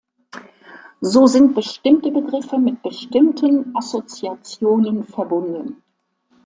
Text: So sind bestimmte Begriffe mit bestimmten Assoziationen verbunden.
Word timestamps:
So 1.01 1.27
sind 1.27 1.53
bestimmte 1.53 2.09
Begriffe 2.09 2.57
mit 2.57 2.81
bestimmten 2.81 3.71
Assoziationen 3.75 5.03
verbunden. 5.03 5.83